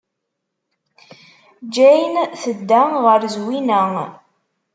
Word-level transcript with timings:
Jane 1.73 2.23
tedda 2.41 2.81
ɣer 3.03 3.21
Zwina. 3.35 3.81